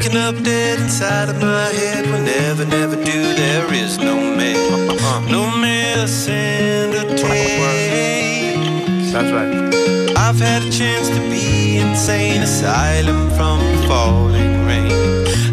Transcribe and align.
Waking 0.00 0.16
up 0.16 0.42
dead 0.42 0.80
inside 0.80 1.28
of 1.28 1.42
my 1.42 1.68
head 1.74 2.06
whenever, 2.06 2.64
never 2.64 2.96
do. 2.96 3.34
There 3.34 3.70
is 3.74 3.98
no 3.98 4.16
man, 4.16 4.88
uh-huh. 4.88 5.28
no 5.28 5.54
medicine 5.58 6.92
to 6.92 7.16
take. 7.18 8.56
That's 9.12 9.30
right. 9.30 10.16
I've 10.16 10.40
had 10.40 10.62
a 10.62 10.70
chance 10.70 11.10
to 11.10 11.20
be 11.28 11.76
insane 11.76 12.40
asylum 12.40 13.28
from 13.32 13.60
falling 13.88 14.64
rain. 14.64 14.90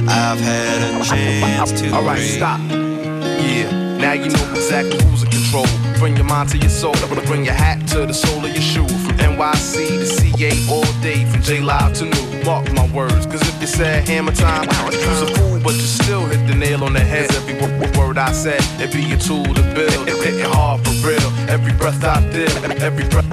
I've 0.08 0.40
had 0.40 0.96
a 0.96 1.04
chance 1.04 1.82
to. 1.82 1.94
All 1.94 2.04
right, 2.04 2.16
breathe. 2.16 2.38
stop. 2.38 2.62
Yeah, 2.72 3.98
now 3.98 4.14
you 4.14 4.30
know 4.30 4.54
exactly 4.56 5.04
who's 5.08 5.24
in 5.24 5.30
control. 5.30 5.68
Bring 6.00 6.16
your 6.16 6.24
mind 6.24 6.48
to 6.52 6.58
your 6.58 6.70
soul, 6.70 6.96
bring 7.26 7.44
your 7.44 7.54
hat 7.54 7.86
to 7.90 8.06
the 8.06 8.14
sole 8.14 8.46
of 8.46 8.54
your 8.54 8.62
shoe. 8.62 8.88
From 8.88 9.18
NYC 9.18 9.88
to 10.00 10.06
CA 10.06 10.52
all 10.72 11.02
day, 11.02 11.26
from 11.26 11.42
J 11.42 11.60
Live 11.60 11.96
to 11.96 12.06
New. 12.06 12.37
Mark 12.48 12.72
my 12.72 12.88
words, 12.94 13.26
cause 13.26 13.42
if 13.42 13.60
you 13.60 13.68
said 13.68 14.08
hammer 14.08 14.32
time, 14.32 14.70
you's 14.94 15.22
a 15.22 15.28
fool, 15.36 15.60
but 15.60 15.74
you 15.74 15.82
still 15.82 16.26
hit 16.28 16.48
the 16.48 16.56
nail 16.56 16.86
on 16.86 16.94
the 16.94 17.02
head. 17.02 17.30
Every 17.36 17.60
word 18.00 18.18
I 18.18 18.32
said, 18.32 18.62
it 18.80 18.94
be 18.94 19.12
a 19.12 19.18
tool 19.18 19.44
to 19.44 19.62
build. 19.76 20.08
It 20.08 20.16
hitting 20.24 20.50
hard 20.56 20.80
for 20.80 20.96
real. 21.06 21.28
Every 21.50 21.74
breath 21.74 22.02
I 22.06 22.22
deal, 22.32 22.48
every 22.82 23.04
breath, 23.10 23.28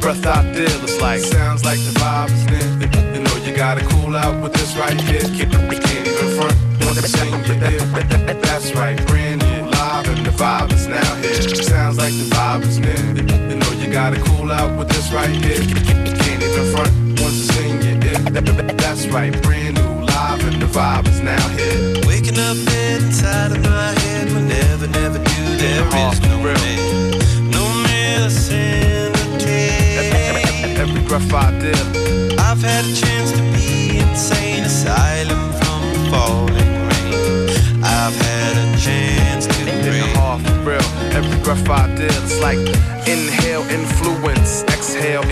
breath 0.00 0.26
I 0.26 0.42
deal, 0.54 0.72
it's 0.82 0.98
like 1.02 1.20
sounds 1.20 1.66
like 1.66 1.80
the 1.80 1.92
vibe 2.00 2.32
is 2.32 2.44
near. 2.48 3.12
You 3.12 3.20
know 3.20 3.36
you 3.44 3.54
gotta 3.54 3.84
cool 3.92 4.16
out 4.16 4.42
with 4.42 4.54
this 4.54 4.74
right 4.74 4.98
here. 5.02 5.20
Can't, 5.20 5.52
can't 5.52 6.08
even 6.08 6.30
front. 6.34 6.56
Wanna 6.80 7.02
sing 7.02 7.28
your 7.44 7.60
ear. 7.60 8.40
That's 8.40 8.72
right, 8.72 8.96
brand 9.06 9.42
new, 9.42 9.68
live, 9.68 10.08
and 10.08 10.24
the 10.24 10.30
vibe 10.30 10.72
is 10.72 10.86
now 10.86 11.14
here. 11.16 11.62
Sounds 11.62 11.98
like 11.98 12.14
the 12.14 12.24
vibe 12.32 12.62
is 12.62 12.78
near. 12.78 13.50
You 13.50 13.56
know 13.56 13.70
you 13.72 13.92
gotta 13.92 14.18
cool 14.30 14.50
out 14.50 14.78
with 14.78 14.88
this 14.88 15.12
right 15.12 15.28
here. 15.28 15.60
Can't 15.60 16.42
even 16.42 16.72
front. 16.72 17.07
That's 18.24 19.06
right, 19.08 19.32
brand 19.42 19.76
new, 19.76 20.06
live, 20.06 20.44
and 20.48 20.60
the 20.60 20.66
vibe 20.66 21.06
is 21.08 21.20
now 21.20 21.48
here. 21.48 21.94
Waking 22.06 22.38
up 22.38 22.56
inside 22.56 23.52
of 23.52 23.62
my 23.62 23.92
head 24.00 24.18
never 24.48 24.86
never 24.88 25.18
do. 25.18 25.56
There 25.58 25.86
is 25.86 25.94
uh-huh. 25.94 26.28
no 26.28 26.42
man, 26.42 27.50
no 27.50 27.64
medicine 27.82 29.12
to 29.12 29.38
take. 29.44 30.78
Every 30.78 31.02
breath 31.02 31.32
I 31.32 31.50
deal. 31.60 32.40
I've 32.40 32.62
had 32.62 32.84
a 32.84 32.94
chance 32.94 33.32
to 33.32 33.42
be 33.52 33.98
insane 33.98 34.64
asylum 34.64 35.52
from 35.60 35.80
the 35.92 36.10
falling 36.10 36.74
rain. 36.88 37.84
I've 37.84 38.16
had 38.16 38.56
a 38.56 38.78
chance 38.78 39.46
to 39.46 39.64
breathe. 39.64 40.16
hard 40.16 40.42
for 40.42 40.58
real. 40.66 40.88
Every 41.14 41.38
breath 41.42 41.68
I 41.68 41.94
deal, 41.94 42.06
it's 42.06 42.40
like 42.40 42.58
inhale, 43.06 43.62
influence, 43.70 44.62
exhale, 44.64 45.22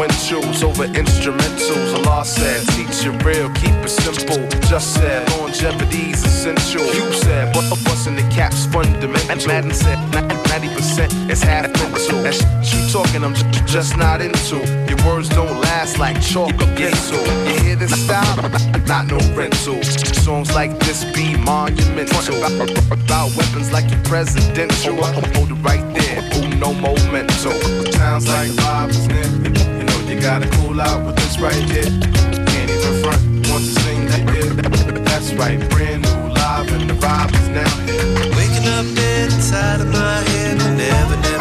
influentials 0.00 0.62
over 0.62 0.86
instrumentals. 0.86 1.92
a 1.94 2.08
Allah 2.08 2.24
said, 2.24 2.66
teach 2.68 3.04
it 3.04 3.24
real, 3.24 3.50
keep 3.54 3.74
it 3.84 3.88
simple. 3.88 4.38
Just 4.68 4.94
said, 4.94 5.28
longevity's 5.30 6.24
essential. 6.24 6.84
You 6.94 7.12
said, 7.12 7.52
but 7.52 7.68
busting 7.84 8.16
the 8.16 8.22
caps 8.30 8.66
fundamental. 8.66 9.48
Madden 9.48 9.72
said, 9.72 9.98
90% 10.12 11.30
is 11.30 11.42
half 11.42 11.68
mental. 11.68 12.22
That 12.22 12.34
shit 12.34 12.80
you 12.80 12.92
talking, 12.92 13.24
I'm 13.24 13.34
just, 13.66 13.96
not 13.96 14.20
into. 14.20 14.56
Your 14.88 14.98
words 15.06 15.28
don't 15.28 15.60
last 15.60 15.98
like 15.98 16.20
chalk 16.20 16.54
or 16.54 16.70
pencil. 16.76 17.18
You 17.46 17.60
hear 17.60 17.76
this 17.76 17.92
style? 18.04 18.50
Not 18.86 19.06
no 19.06 19.18
rental. 19.34 19.82
Songs 19.82 20.54
like 20.54 20.78
this 20.80 21.04
be 21.12 21.36
monumental. 21.36 22.36
About, 22.44 23.36
weapons 23.36 23.72
like 23.72 23.90
your 23.90 24.02
presidential. 24.04 24.96
Hold 24.96 25.50
it 25.50 25.54
right 25.62 25.84
there. 25.94 26.30
Oh, 26.34 26.48
no 26.58 26.72
momento. 26.72 27.50
Sounds 27.90 28.28
like 28.28 28.48
the 28.48 28.62
vibe 28.62 28.90
is 28.90 29.08
near. 29.08 29.69
You 30.10 30.20
gotta 30.20 30.48
cool 30.58 30.80
out 30.80 31.06
with 31.06 31.14
this 31.14 31.38
right 31.38 31.54
here. 31.70 31.84
Can't 31.84 32.68
even 32.68 33.00
front. 33.00 33.22
Want 33.46 33.62
to 33.62 33.80
sing 33.80 34.06
that 34.06 34.26
yeah. 34.34 35.04
That's 35.04 35.32
right, 35.34 35.60
brand 35.70 36.02
new 36.02 36.34
live 36.34 36.66
and 36.72 36.90
the 36.90 36.94
vibe 36.94 37.32
is 37.32 37.48
now 37.48 37.70
here. 37.86 38.02
Waking 38.34 38.66
up 38.74 38.86
dead 38.96 39.32
inside 39.32 39.80
of 39.80 39.86
my 39.86 40.18
head 40.30 40.58
never 40.58 41.14
do. 41.14 41.36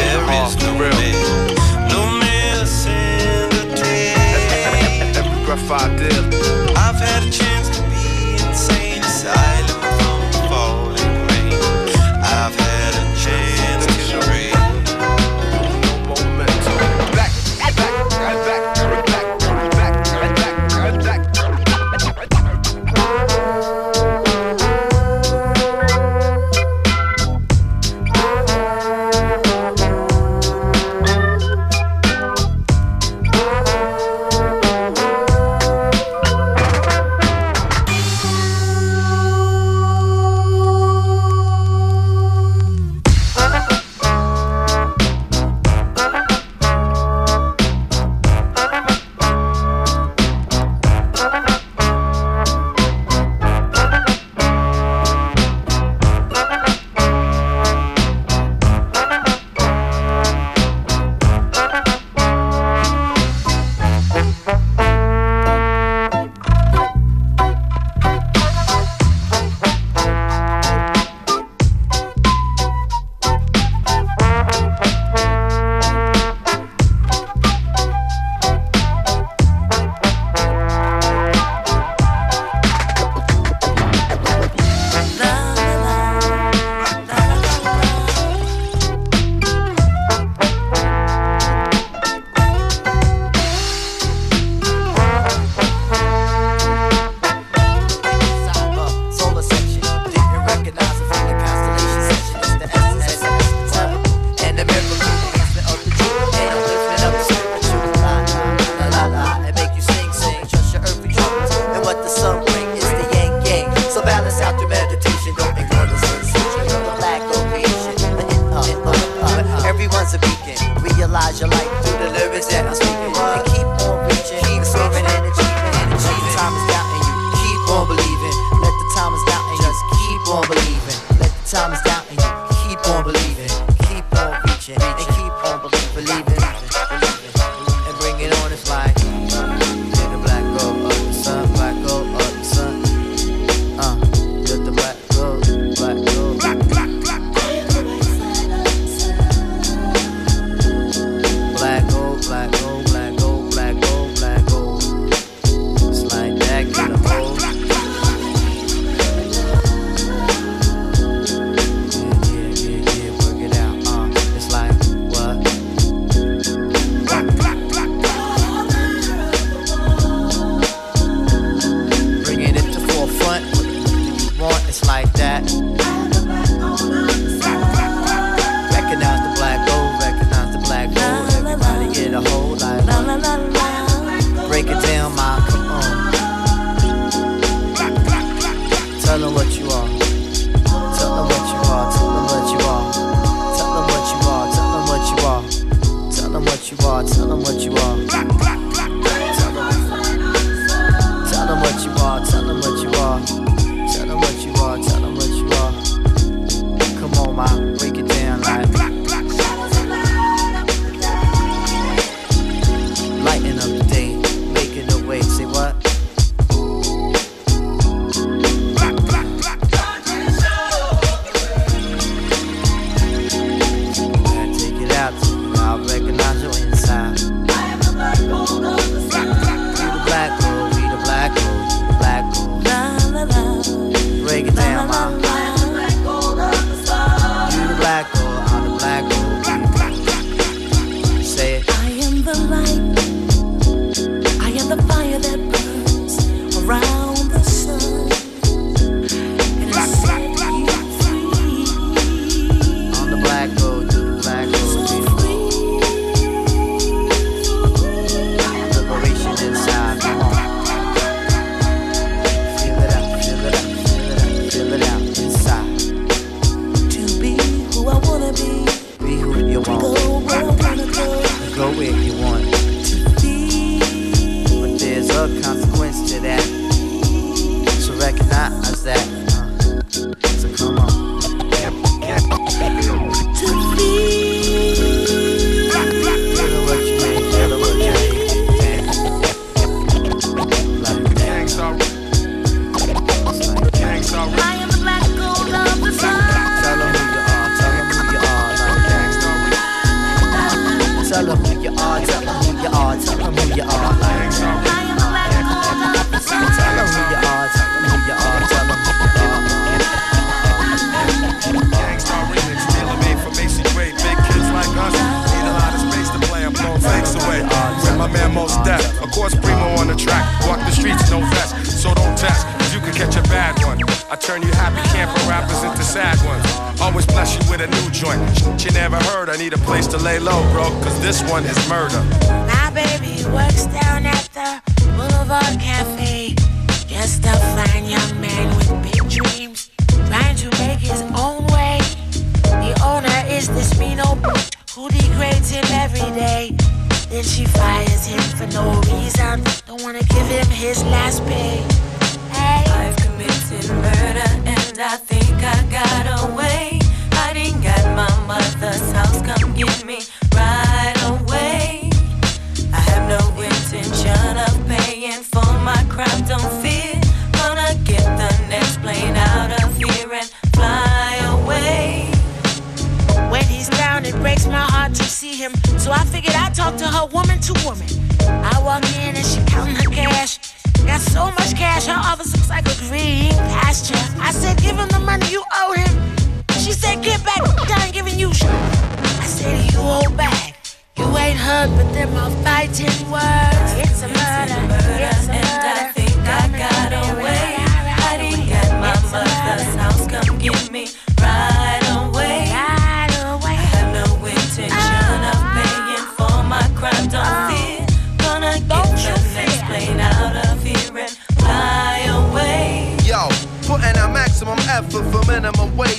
There 0.00 0.22
is 0.32 0.56
no 0.64 0.72
man, 0.80 1.12
no 1.92 2.08
medicine 2.24 3.50
to 3.52 3.62
take. 3.76 5.14
Every 5.14 5.44
breath 5.44 5.70
I 5.70 5.94
deal. 6.00 6.24
I've 6.74 6.96
had 6.96 7.22
a 7.22 7.30
chance 7.30 7.68
to 7.76 7.82
be 7.92 8.40
insane 8.48 9.02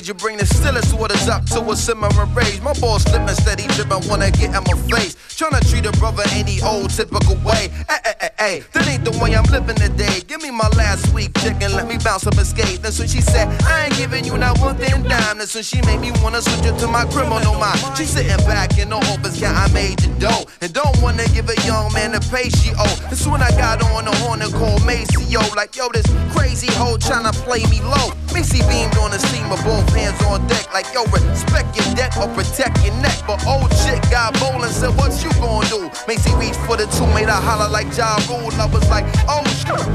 You 0.07 0.13
bring 0.13 0.37
the 0.37 0.45
stillest 0.45 0.93
waters 0.97 1.27
up 1.27 1.43
to 1.47 1.59
a 1.69 1.75
simmering 1.75 2.33
rage. 2.33 2.61
My 2.61 2.71
ball 2.79 2.97
slipping 2.97 3.27
steady, 3.35 3.67
dripping, 3.75 4.07
wanna 4.07 4.31
get 4.31 4.55
in 4.55 4.63
my 4.63 4.87
face. 4.87 5.17
Tryna 5.35 5.59
treat 5.69 5.85
a 5.85 5.91
brother 5.99 6.23
any 6.31 6.61
old 6.61 6.91
typical 6.91 7.35
way. 7.43 7.67
Hey, 7.89 8.06
hey, 8.39 8.63
that 8.73 8.87
ain't 8.87 9.03
the 9.03 9.11
way 9.19 9.35
I'm 9.35 9.45
living 9.45 9.75
today. 9.75 10.21
Give 10.27 10.41
me 10.41 10.51
my 10.51 10.67
last 10.77 11.13
week 11.13 11.33
chicken, 11.39 11.73
let 11.73 11.87
me 11.87 11.97
bounce 11.97 12.27
up 12.27 12.37
and 12.37 12.45
skate. 12.45 12.81
That's 12.81 12.99
when 12.99 13.07
she 13.07 13.21
said, 13.21 13.47
I 13.63 13.85
ain't 13.85 13.97
giving 13.97 14.25
you 14.25 14.37
not 14.37 14.59
one 14.59 14.77
thin 14.77 15.03
dime. 15.03 15.37
That's 15.37 15.55
when 15.55 15.63
she 15.63 15.81
made 15.81 15.99
me 15.99 16.11
wanna 16.21 16.41
switch 16.41 16.65
it 16.65 16.77
to 16.79 16.87
my 16.87 17.05
criminal 17.05 17.55
mind. 17.55 17.79
She 17.97 18.05
sitting 18.05 18.37
back 18.45 18.77
in 18.77 18.89
the 18.89 18.97
office, 18.97 19.39
yeah, 19.41 19.53
I 19.53 19.71
made 19.73 19.99
the 19.99 20.09
dough. 20.19 20.45
And 20.61 20.73
don't 20.73 20.95
wanna 21.01 21.25
give 21.33 21.49
a 21.49 21.57
young 21.65 21.91
man 21.93 22.11
the 22.13 22.21
pay 22.31 22.49
she 22.49 22.71
owe. 22.77 22.97
That's 23.09 23.25
when 23.25 23.41
I 23.41 23.51
got 23.51 23.81
on 23.83 24.05
the 24.05 24.15
horn 24.23 24.41
and 24.41 24.53
called 24.53 24.85
Macy. 24.85 25.17
Like, 25.57 25.75
yo, 25.75 25.89
this 25.89 26.05
crazy 26.37 26.69
hoe 26.77 26.97
tryna 26.97 27.33
play 27.41 27.65
me 27.65 27.81
low. 27.81 28.13
Macy 28.33 28.61
beamed 28.69 28.95
on 28.97 29.09
the 29.09 29.17
scene 29.17 29.49
with 29.49 29.63
both 29.65 29.89
hands 29.89 30.21
on 30.29 30.45
deck. 30.45 30.71
Like, 30.71 30.85
yo, 30.93 31.03
respect 31.09 31.75
your 31.75 31.89
debt 31.95 32.15
or 32.17 32.29
protect 32.37 32.77
your 32.85 32.93
neck. 33.01 33.17
But 33.25 33.41
old 33.47 33.71
chick 33.81 34.01
got 34.13 34.37
bold 34.39 34.61
and 34.61 34.71
said, 34.71 34.93
what 34.95 35.09
you 35.25 35.33
gonna 35.41 35.67
do? 35.67 35.89
Macy 36.07 36.29
reached 36.37 36.61
for 36.69 36.77
the 36.77 36.85
two, 36.93 37.09
made 37.17 37.25
her 37.25 37.41
holler 37.41 37.69
like 37.69 37.89
Ja 37.97 38.21
Rule. 38.27 38.51
I 38.59 38.65
was 38.65 38.89
like, 38.89 39.05
oh, 39.27 39.43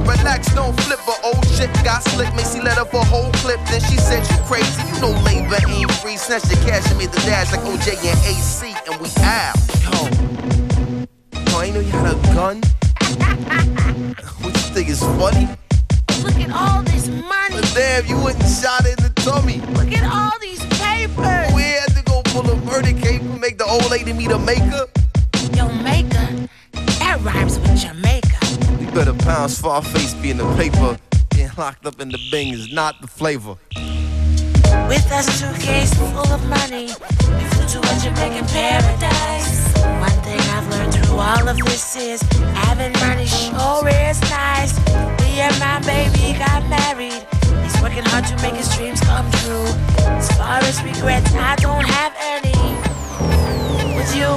relax, 0.09 0.53
don't 0.55 0.79
flip. 0.81 1.01
But 1.07 1.21
old 1.23 1.45
chick 1.57 1.71
got 1.85 2.03
slick. 2.03 2.35
Macy 2.35 2.61
let 2.61 2.79
her 2.79 2.85
for 2.85 3.05
whole 3.05 3.31
clip. 3.45 3.61
Then 3.69 3.81
she 3.81 3.97
said, 3.97 4.25
you 4.31 4.37
crazy, 4.45 4.83
you 4.89 5.01
know 5.01 5.12
labor 5.23 5.59
ain't 5.69 5.91
free. 6.01 6.17
Snatched 6.17 6.49
the 6.49 6.57
cash 6.65 6.89
and 6.89 6.99
made 6.99 7.11
the 7.11 7.21
dash 7.21 7.53
like 7.53 7.61
OJ 7.61 7.97
and 8.05 8.19
AC. 8.25 8.75
And 8.89 9.01
we 9.01 9.09
out. 9.21 9.57
Yo. 9.85 10.09
Yo, 11.51 11.59
I 11.59 11.65
ain't 11.67 11.75
know 11.75 11.81
you 11.81 11.93
had 11.93 12.17
a 12.17 12.35
gun. 12.35 12.61
what 14.43 14.55
you 14.55 14.69
think 14.73 14.89
is 14.89 15.01
funny? 15.01 15.49
Look 16.23 16.39
at 16.41 16.53
all 16.53 16.83
this 16.83 17.09
money. 17.09 17.57
But 17.57 17.73
damn, 17.75 18.07
you 18.07 18.17
wouldn't 18.17 18.49
shot 18.49 18.87
it 18.87 18.99
in 18.99 19.05
the 19.05 19.12
tummy. 19.17 19.61
Look 19.77 19.93
at 19.93 20.05
all 20.09 20.39
these 20.41 20.65
papers. 20.81 21.53
We 21.55 21.62
had 21.62 21.95
to 21.97 22.03
go 22.05 22.23
pull 22.27 22.49
a 22.49 22.57
murder 22.65 22.93
cape 22.99 23.23
and 23.23 23.41
make 23.41 23.59
the 23.59 23.67
old 23.67 23.91
lady 23.91 24.12
meet 24.12 24.31
a 24.31 24.39
maker. 24.39 24.87
Jamaica. 25.53 26.49
That 27.01 27.21
rhymes 27.23 27.59
with 27.59 27.77
Jamaica. 27.77 27.91
We 28.92 28.99
better 28.99 29.14
pound 29.14 29.50
Scarface 29.50 30.12
be 30.12 30.32
in 30.32 30.37
the 30.37 30.54
paper. 30.54 30.99
Getting 31.30 31.56
locked 31.56 31.87
up 31.87 31.99
in 31.99 32.11
the 32.11 32.18
bing 32.30 32.52
is 32.52 32.70
not 32.75 33.00
the 33.00 33.06
flavor. 33.06 33.56
With 34.87 35.11
a 35.11 35.22
suitcase 35.22 35.94
full 35.94 36.30
of 36.30 36.46
money, 36.46 36.88
we 36.88 37.44
flew 37.56 37.66
to 37.72 37.78
a 37.80 38.00
Jamaican 38.02 38.46
paradise. 38.49 39.72
One 39.99 40.18
thing 40.25 40.40
I've 40.40 40.68
learned 40.68 40.92
through 40.92 41.16
all 41.16 41.49
of 41.49 41.56
this 41.56 41.96
is 41.96 42.20
having 42.52 42.92
money 43.00 43.25
sure 43.25 43.88
is 43.88 44.20
nice. 44.28 44.76
Me 45.25 45.40
and 45.40 45.58
my 45.58 45.80
baby 45.87 46.38
got 46.38 46.68
married. 46.68 47.25
He's 47.64 47.80
working 47.80 48.04
hard 48.04 48.26
to 48.26 48.37
make 48.42 48.56
his 48.56 48.68
dreams 48.76 49.00
come 49.00 49.30
true. 49.40 49.72
As 50.04 50.30
far 50.37 50.58
as 50.58 50.82
regrets, 50.82 51.32
I 51.34 51.56
don't 51.56 51.87
have 51.87 52.12
any. 52.20 52.52
With 53.96 54.14
you, 54.14 54.37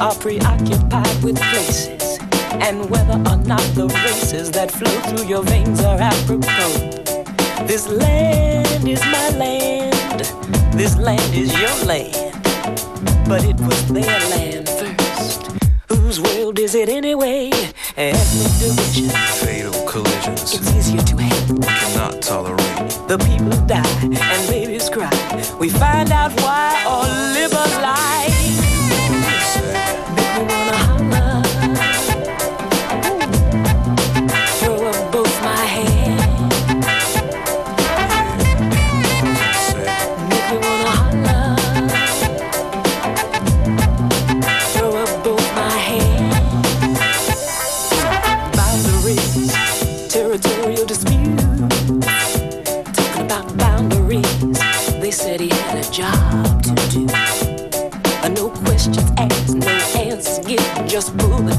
are 0.00 0.14
preoccupied 0.14 1.22
with 1.22 1.36
places, 1.40 2.18
and 2.52 2.88
whether 2.90 3.14
or 3.30 3.36
not 3.36 3.62
the 3.74 3.88
races 4.04 4.50
that 4.52 4.70
flow 4.70 5.00
through 5.08 5.26
your 5.26 5.42
veins 5.42 5.82
are 5.82 5.98
apropos. 6.00 6.90
This 7.66 7.88
land 7.88 8.88
is 8.88 9.00
my 9.06 9.28
land, 9.36 10.20
this 10.72 10.96
land 10.96 11.34
is 11.34 11.52
your 11.52 11.76
land, 11.84 12.32
but 13.28 13.44
it 13.44 13.58
was 13.60 13.88
their 13.88 14.20
land 14.30 14.68
first. 14.68 15.50
Whose 15.88 16.20
world 16.20 16.58
is 16.58 16.74
it 16.74 16.88
anyway? 16.88 17.50
Ethnic 17.96 18.52
division. 18.60 19.10
Fatal 19.42 19.72
collisions 19.88 20.54
It's 20.54 20.74
easier 20.76 21.02
to 21.02 21.16
hate. 21.16 21.60
cannot 21.62 22.22
tolerate. 22.22 22.90
The 23.08 23.18
people 23.18 23.50
die 23.66 24.00
and 24.02 24.48
babies 24.48 24.88
cry. 24.88 25.10
We 25.58 25.68
find 25.68 26.12
out 26.12 26.32
why 26.40 26.84
or 26.88 27.04
live 27.34 27.52
a 27.52 27.82
lie. 27.82 27.97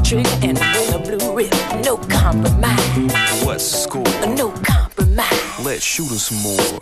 trigger 0.09 0.29
and 0.41 0.57
win 0.57 0.93
a 0.93 0.97
blue 0.97 1.35
rip. 1.35 1.53
No 1.85 1.95
compromise. 1.97 3.45
What 3.45 3.61
school? 3.61 4.01
No 4.35 4.49
compromise. 4.63 5.59
Let's 5.63 5.83
shoot 5.83 6.11
us 6.11 6.31
more. 6.31 6.79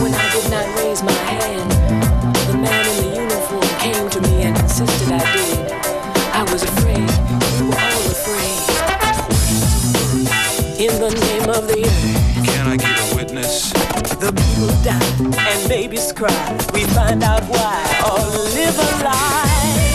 When 0.00 0.14
I 0.14 0.30
did 0.30 0.48
not 0.48 0.66
raise 0.78 1.02
my 1.02 1.10
hand, 1.10 1.68
the 2.46 2.58
man 2.58 2.86
in 2.86 2.96
the 3.02 3.10
uniform 3.22 3.68
came 3.80 4.08
to 4.08 4.20
me 4.20 4.42
and 4.42 4.56
insisted 4.56 5.12
I 5.12 5.18
did. 5.34 5.72
I 6.32 6.42
was 6.52 6.62
afraid. 6.62 7.10
We 7.58 7.66
were 7.66 7.74
all 7.74 8.06
afraid. 8.14 8.62
In 10.78 10.94
the 11.00 11.10
name 11.10 11.48
of 11.50 11.66
the 11.66 11.80
earth. 11.86 12.46
Can 12.46 12.68
I 12.68 12.76
get 12.76 13.00
a 13.00 13.16
witness? 13.16 13.72
The 14.22 14.30
people 14.30 14.68
die 14.84 15.50
and 15.50 15.68
babies 15.68 16.12
cry. 16.12 16.56
We 16.72 16.84
find 16.84 17.24
out 17.24 17.42
why. 17.48 18.00
All 18.04 18.30
live 18.54 18.78
a 18.78 19.04
lie. 19.04 19.85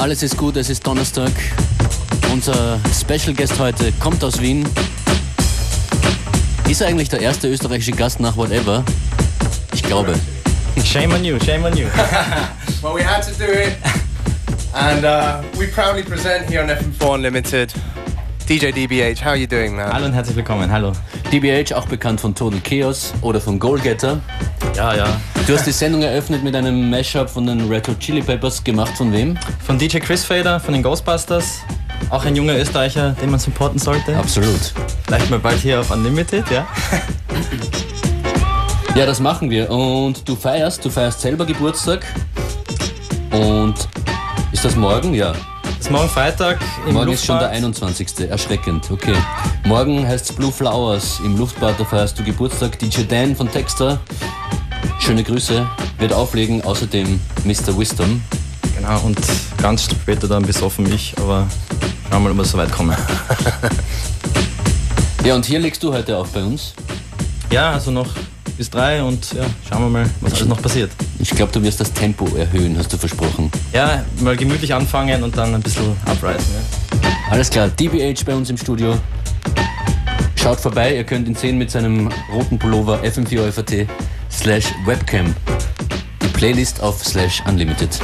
Alles 0.00 0.22
ist 0.22 0.38
gut, 0.38 0.56
es 0.56 0.70
ist 0.70 0.86
Donnerstag. 0.86 1.30
Unser 2.32 2.80
Special 2.98 3.34
Guest 3.34 3.58
heute 3.58 3.92
kommt 4.00 4.24
aus 4.24 4.40
Wien. 4.40 4.66
Ist 6.68 6.80
er 6.80 6.88
eigentlich 6.88 7.10
der 7.10 7.20
erste 7.20 7.48
österreichische 7.48 7.92
Gast 7.92 8.18
nach 8.18 8.34
Whatever? 8.34 8.82
Ich 9.74 9.82
glaube. 9.82 10.14
Shame 10.82 11.12
on 11.12 11.22
you, 11.22 11.38
shame 11.44 11.64
on 11.64 11.76
you. 11.76 11.86
Well, 12.82 12.94
we 12.94 13.04
had 13.04 13.22
to 13.22 13.32
do 13.32 13.44
it, 13.44 13.76
and 14.72 15.04
uh, 15.04 15.42
we 15.58 15.66
proudly 15.66 16.02
present 16.02 16.48
here 16.48 16.62
on 16.62 16.70
FM4 16.70 17.14
Unlimited. 17.14 17.74
DJ 18.48 18.72
DBH, 18.72 19.20
how 19.20 19.32
are 19.32 19.36
you 19.36 19.46
doing, 19.46 19.76
man? 19.76 19.92
Hallo 19.92 20.06
und 20.06 20.14
herzlich 20.14 20.34
willkommen, 20.34 20.72
hallo. 20.72 20.92
DBH, 21.30 21.74
auch 21.74 21.84
bekannt 21.84 22.22
von 22.22 22.34
Total 22.34 22.58
Chaos 22.60 23.12
oder 23.20 23.38
von 23.38 23.58
Goalgetter. 23.58 24.18
Ja, 24.74 24.94
ja. 24.94 25.20
Du 25.50 25.56
hast 25.56 25.66
die 25.66 25.72
Sendung 25.72 26.02
eröffnet 26.02 26.44
mit 26.44 26.54
einem 26.54 26.88
Mashup 26.88 27.28
von 27.28 27.44
den 27.44 27.68
Red 27.68 27.88
Hot 27.88 27.98
Chili 27.98 28.22
Peppers, 28.22 28.62
gemacht 28.62 28.96
von 28.96 29.12
wem? 29.12 29.36
Von 29.66 29.80
DJ 29.80 29.98
Chris 29.98 30.24
Fader, 30.24 30.60
von 30.60 30.72
den 30.72 30.80
Ghostbusters. 30.80 31.62
Auch 32.08 32.24
ein 32.24 32.36
junger 32.36 32.56
Österreicher, 32.56 33.16
den 33.20 33.32
man 33.32 33.40
supporten 33.40 33.80
sollte. 33.80 34.16
Absolut. 34.16 34.72
Vielleicht 35.04 35.28
mal 35.28 35.40
bald 35.40 35.58
hier 35.58 35.80
auf 35.80 35.90
Unlimited, 35.90 36.48
ja? 36.52 36.68
Ja, 38.94 39.06
das 39.06 39.18
machen 39.18 39.50
wir. 39.50 39.68
Und 39.68 40.28
du 40.28 40.36
feierst, 40.36 40.84
du 40.84 40.90
feierst 40.90 41.20
selber 41.20 41.44
Geburtstag. 41.44 42.06
Und 43.32 43.74
ist 44.52 44.64
das 44.64 44.76
morgen? 44.76 45.14
Ja. 45.14 45.32
Das 45.64 45.80
ist 45.80 45.90
morgen 45.90 46.08
Freitag 46.08 46.60
im 46.86 46.94
Morgen 46.94 47.10
ist 47.10 47.24
schon 47.24 47.40
der 47.40 47.48
Luftbad. 47.48 47.80
21. 47.80 48.30
Erschreckend, 48.30 48.88
okay. 48.88 49.16
Morgen 49.64 50.06
heißt 50.06 50.30
es 50.30 50.36
Blue 50.36 50.52
Flowers. 50.52 51.18
Im 51.24 51.36
Luftbad, 51.36 51.74
da 51.76 51.84
feierst 51.84 52.16
du 52.16 52.22
Geburtstag. 52.22 52.78
DJ 52.78 53.02
Dan 53.02 53.34
von 53.34 53.50
Texter. 53.50 53.98
Schöne 54.98 55.24
Grüße. 55.24 55.66
Wird 55.98 56.12
auflegen. 56.12 56.62
Außerdem 56.62 57.20
Mr. 57.44 57.78
Wisdom. 57.78 58.22
Genau, 58.76 59.00
und 59.00 59.18
ganz 59.60 59.84
später 59.84 60.26
dann 60.26 60.42
besoffen 60.42 60.90
ich, 60.92 61.14
aber 61.18 61.46
schauen 62.08 62.22
wir 62.22 62.28
mal, 62.28 62.30
ob 62.32 62.36
wir 62.38 62.44
so 62.44 62.58
weit 62.58 62.72
kommen. 62.72 62.96
Ja, 65.24 65.34
und 65.34 65.44
hier 65.44 65.58
legst 65.58 65.82
du 65.82 65.92
heute 65.92 66.16
auf 66.16 66.30
bei 66.30 66.42
uns. 66.42 66.72
Ja, 67.52 67.72
also 67.72 67.90
noch 67.90 68.08
bis 68.56 68.70
drei 68.70 69.02
und 69.02 69.32
ja, 69.34 69.44
schauen 69.68 69.82
wir 69.82 69.90
mal, 69.90 70.10
was 70.22 70.34
alles 70.34 70.48
noch 70.48 70.62
passiert. 70.62 70.90
Ich 71.18 71.30
glaube, 71.30 71.52
du 71.52 71.62
wirst 71.62 71.78
das 71.78 71.92
Tempo 71.92 72.26
erhöhen, 72.36 72.76
hast 72.78 72.90
du 72.92 72.96
versprochen. 72.96 73.50
Ja, 73.72 74.02
mal 74.20 74.34
gemütlich 74.34 74.72
anfangen 74.72 75.22
und 75.22 75.36
dann 75.36 75.54
ein 75.54 75.60
bisschen 75.60 75.94
abreißen. 76.06 76.54
Ja. 76.54 77.10
Alles 77.30 77.50
klar, 77.50 77.68
DBH 77.68 78.24
bei 78.24 78.34
uns 78.34 78.48
im 78.48 78.56
Studio. 78.56 78.98
Schaut 80.36 80.58
vorbei, 80.58 80.96
ihr 80.96 81.04
könnt 81.04 81.28
ihn 81.28 81.34
sehen 81.34 81.58
mit 81.58 81.70
seinem 81.70 82.08
roten 82.32 82.58
Pullover 82.58 83.02
fm4 83.02 83.42
slash 84.30 84.72
webcam. 84.84 85.34
Die 86.22 86.28
Playlist 86.28 86.80
auf 86.82 87.04
slash 87.04 87.42
unlimited. 87.46 87.98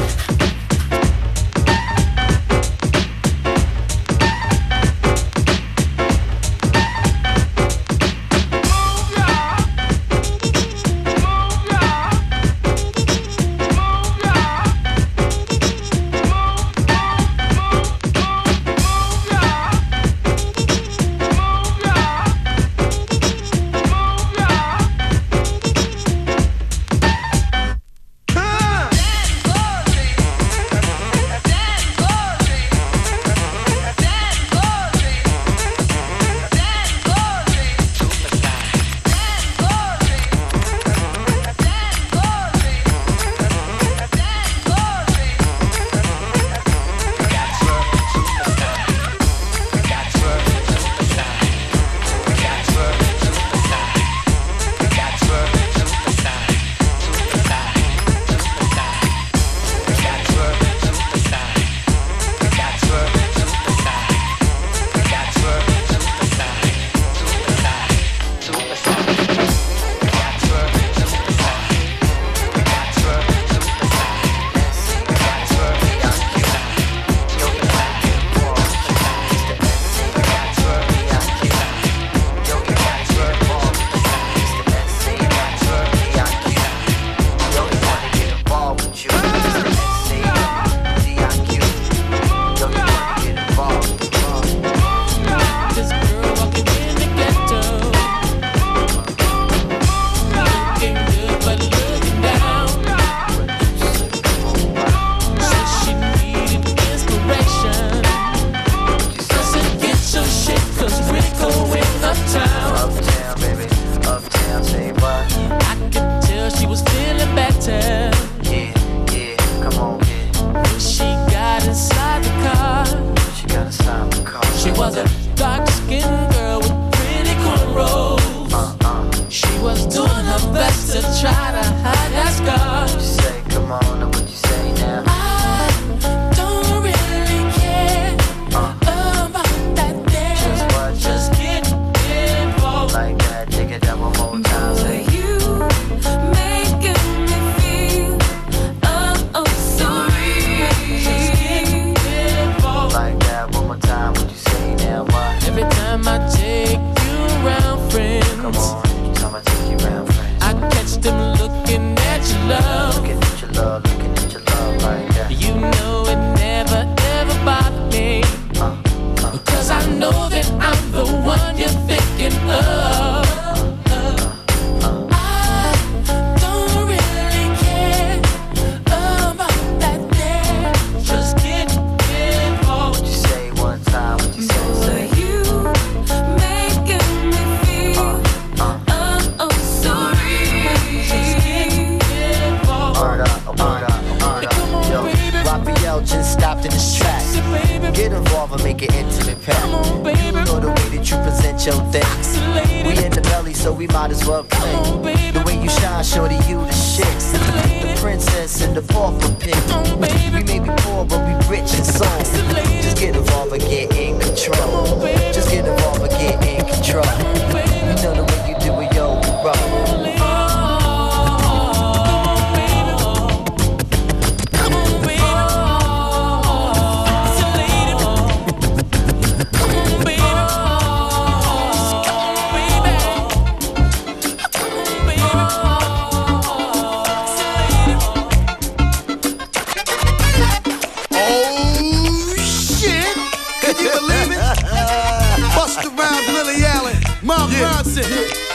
Mark 247.96 248.45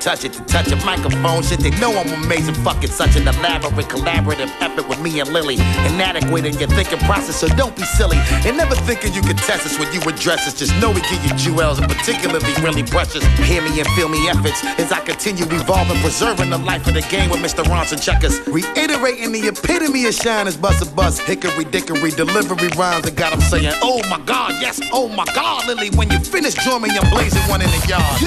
touch 0.00 0.24
it. 0.24 0.32
To 0.32 0.42
touch 0.44 0.72
a 0.72 0.76
microphone, 0.84 1.42
shit, 1.42 1.60
they 1.60 1.70
know 1.78 1.92
I'm 1.92 2.08
amazing. 2.24 2.54
Fucking 2.54 2.90
such 2.90 3.16
an 3.16 3.28
elaborate, 3.28 3.86
collaborative 3.86 4.50
effort 4.60 4.88
with 4.88 5.00
me 5.00 5.20
and 5.20 5.28
Lily. 5.32 5.56
Inadequate 5.86 6.46
in 6.46 6.58
your 6.58 6.68
thinking 6.68 6.98
process, 7.00 7.36
so 7.36 7.48
don't 7.48 7.76
be 7.76 7.82
silly. 7.82 8.16
And 8.46 8.56
never 8.56 8.74
thinking 8.74 9.12
you 9.12 9.22
could 9.22 9.38
test 9.38 9.66
us 9.66 9.78
when 9.78 9.92
you 9.92 10.00
address 10.08 10.46
us. 10.48 10.58
Just 10.58 10.74
know 10.80 10.90
we 10.90 11.02
give 11.02 11.22
you 11.24 11.34
jewels, 11.36 11.78
and 11.78 11.88
particularly 11.88 12.52
really 12.62 12.82
precious. 12.82 13.24
Hear 13.46 13.62
me 13.62 13.78
and 13.78 13.88
feel 13.94 14.08
me 14.08 14.28
efforts 14.28 14.64
as 14.80 14.90
I 14.92 15.00
continue 15.00 15.44
evolving, 15.44 16.00
preserving 16.00 16.50
the 16.50 16.58
life 16.58 16.86
of 16.88 16.94
the 16.94 17.02
game 17.02 17.30
with 17.30 17.40
Mr. 17.40 17.62
Ronson 17.64 18.02
Checkers. 18.02 18.40
Reiterating 18.48 19.32
the 19.32 19.48
epitome 19.48 20.06
of 20.06 20.14
shine 20.14 20.48
is 20.48 20.56
bust 20.56 20.82
a 20.82 20.90
bust. 20.94 21.20
Hickory 21.22 21.64
dickory 21.64 22.10
delivery 22.10 22.68
rhymes 22.76 23.04
that 23.04 23.16
got 23.16 23.32
'em 23.32 23.40
saying, 23.40 23.72
Oh 23.82 24.00
my 24.08 24.18
God, 24.24 24.52
yes, 24.60 24.80
oh 24.92 25.08
my 25.08 25.24
God, 25.34 25.66
Lily. 25.66 25.90
When 25.90 26.10
you 26.10 26.18
finish, 26.20 26.56
me, 26.56 26.88
I'm 26.96 27.10
blazing 27.10 27.42
one 27.48 27.60
in 27.60 27.68
the 27.70 27.86
yard. 27.88 28.22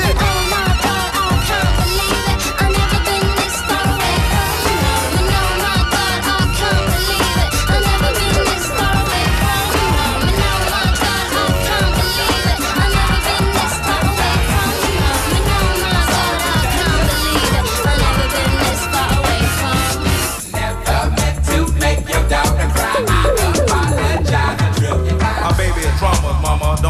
My 0.51 0.72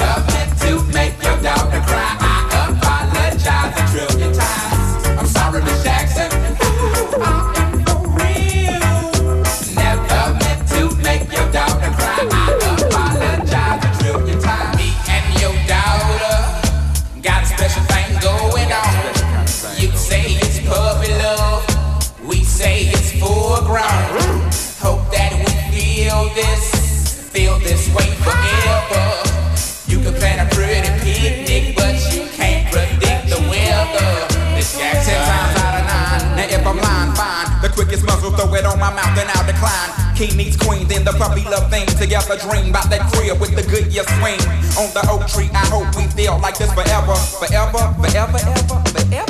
Never 0.00 0.24
meant 0.32 0.58
to 0.62 0.82
make 0.94 1.22
your 1.22 1.36
daughter 1.42 1.82
cry. 1.86 2.16
I 2.20 2.72
apologize 2.72 3.74
a 3.76 3.82
trillion 3.92 4.32
times. 4.32 4.49
My 38.80 38.90
mouth, 38.90 39.16
and 39.20 39.28
I'll 39.36 39.46
decline. 39.46 39.92
King 40.16 40.36
meets 40.36 40.56
queen, 40.56 40.88
then 40.88 41.04
the 41.04 41.12
puppy 41.12 41.44
love 41.44 41.70
thing. 41.70 41.86
Together 42.00 42.36
dream 42.36 42.70
about 42.70 42.88
that 42.90 43.12
crib 43.12 43.38
with 43.38 43.54
the 43.54 43.62
good 43.68 43.92
year 43.92 44.04
swing. 44.18 44.40
On 44.80 44.88
the 44.96 45.04
oak 45.12 45.28
tree, 45.28 45.50
I 45.52 45.64
hope 45.68 45.94
we 45.94 46.08
feel 46.16 46.40
like 46.40 46.56
this 46.58 46.72
forever. 46.72 47.14
Forever, 47.14 47.92
forever, 48.00 48.40
ever, 48.40 48.80
forever, 48.88 49.14
ever. 49.14 49.29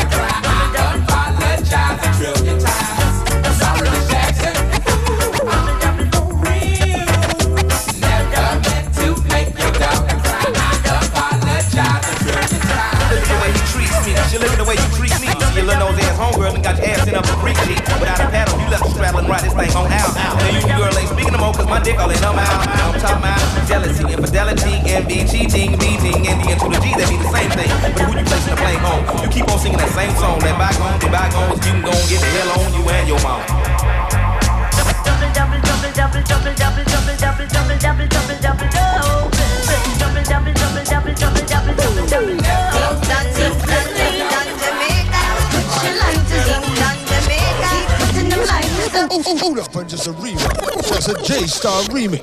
That's 51.41 51.57
a 51.57 51.57
J 51.57 51.57
Star 51.57 51.81
remix. 51.89 52.21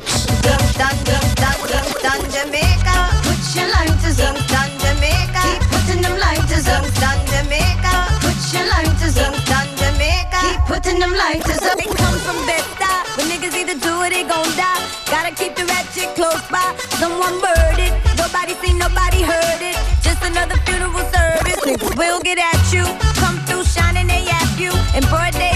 Putting 10.68 11.00
them 11.00 11.11
lighters 11.11 11.59
up. 11.62 11.78
They 11.78 11.87
come 11.87 12.18
from 12.20 12.46
Bed-Stuy. 12.46 13.16
When 13.16 13.26
niggas 13.26 13.54
either 13.57 13.74
do 13.81 13.96
or 13.96 14.11
they 14.11 14.22
gon' 14.22 14.46
die. 14.54 14.87
Gotta 15.11 15.35
keep 15.35 15.57
the 15.57 15.64
ratchet 15.64 16.14
close 16.14 16.46
by. 16.48 16.76
Someone 17.00 17.40
it. 17.81 17.92
Nobody 18.16 18.54
seen, 18.62 18.78
nobody 18.78 19.22
heard 19.22 19.61
it. 19.61 19.76
Just 20.02 20.22
another 20.22 20.57
funeral 20.66 21.02
service. 21.11 21.59
Will 21.96 22.20
get 22.20 22.38
at 22.38 22.72
you. 22.72 22.85
Come 23.18 23.40
through 23.46 23.64
shining, 23.64 24.07
they 24.07 24.24
yap 24.24 24.46
you. 24.61 24.70
In 24.94 25.02
broad 25.09 25.33
daylight, 25.33 25.47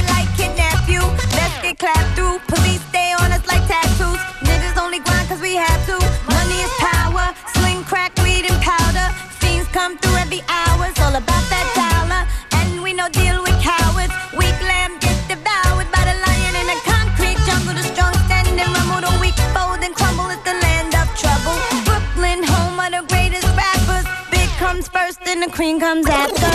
comes 24.83 24.89
first 24.89 25.29
and 25.29 25.43
the 25.43 25.51
cream 25.51 25.79
comes 25.79 26.07
after. 26.09 26.51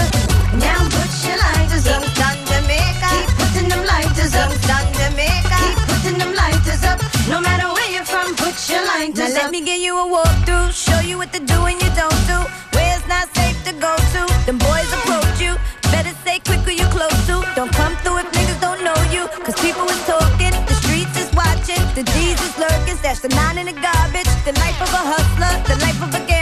Now 0.57 0.83
put 0.89 1.11
your 1.23 1.37
lighters 1.37 1.87
up, 1.87 2.03
down 2.15 2.35
Jamaica. 2.47 3.07
Keep 3.13 3.29
putting 3.39 3.69
them 3.69 3.85
lighters 3.85 4.35
up, 4.35 4.51
down 4.67 4.85
Jamaica. 4.93 5.57
Keep 5.63 5.77
putting 5.87 6.17
them 6.19 6.33
lighters 6.35 6.83
up. 6.83 6.99
No 7.29 7.39
matter 7.41 7.67
where 7.71 7.91
you're 7.91 8.05
from, 8.05 8.35
put 8.35 8.55
your 8.69 8.83
lighters 8.85 9.33
now 9.33 9.39
up. 9.39 9.43
let 9.43 9.51
me 9.51 9.61
give 9.63 9.79
you 9.79 9.95
a 9.97 10.05
walkthrough. 10.07 10.71
Show 10.71 10.99
you 11.01 11.17
what 11.17 11.31
to 11.33 11.39
do 11.39 11.65
and 11.65 11.79
you 11.81 11.89
don't 11.95 12.21
do. 12.27 12.39
Where 12.75 12.97
it's 12.97 13.07
not 13.07 13.27
safe 13.35 13.57
to 13.65 13.73
go 13.73 13.95
to. 13.95 14.21
Them 14.45 14.57
boys 14.57 14.89
approach 14.97 15.39
you. 15.39 15.55
Better 15.91 16.13
say 16.25 16.39
quick 16.39 16.61
who 16.67 16.71
you 16.71 16.87
close 16.87 17.19
to. 17.27 17.43
Don't 17.55 17.71
come 17.71 17.95
through 18.03 18.19
if 18.23 18.27
niggas 18.31 18.59
don't 18.59 18.83
know 18.83 18.97
you. 19.11 19.27
Cause 19.45 19.55
people 19.61 19.87
is 19.87 20.03
talking, 20.05 20.55
the 20.67 20.75
streets 20.83 21.15
is 21.15 21.29
watching. 21.33 21.81
The 21.95 22.03
G's 22.11 22.39
is 22.41 22.57
lurking, 22.57 22.97
stash 22.97 23.19
the 23.19 23.29
nine 23.29 23.57
in 23.57 23.67
the 23.67 23.77
garbage. 23.77 24.31
The 24.43 24.53
life 24.63 24.79
of 24.81 24.91
a 24.91 25.03
hustler, 25.11 25.53
the 25.71 25.79
life 25.85 26.01
of 26.01 26.09
a 26.09 26.19
gambler. 26.27 26.36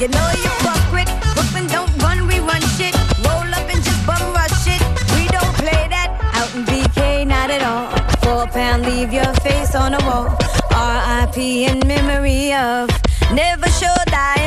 You 0.00 0.08
know 0.08 0.28
you 0.42 0.50
fuck 0.64 0.92
with. 0.92 1.10
Brooklyn 1.34 1.66
don't 1.68 1.92
run, 2.02 2.26
we 2.26 2.38
run 2.40 2.60
shit. 2.76 2.94
Roll 3.24 3.50
up 3.58 3.66
and 3.72 3.82
just 3.82 4.06
bum 4.06 4.22
rush 4.32 4.66
it. 4.66 4.82
We 5.16 5.26
don't 5.28 5.54
play 5.62 5.88
that. 5.94 6.08
Out 6.38 6.54
in 6.54 6.64
BK, 6.64 7.26
not 7.26 7.50
at 7.50 7.62
all. 7.62 7.86
Four 8.22 8.46
pound, 8.48 8.84
leave 8.86 9.12
your 9.12 9.32
face 9.46 9.74
on 9.74 9.92
the 9.92 10.02
wall. 10.04 10.28
R.I.P. 10.70 11.66
in 11.66 11.78
memory 11.86 12.52
of. 12.52 12.90
Never 13.32 13.68
show 13.68 13.96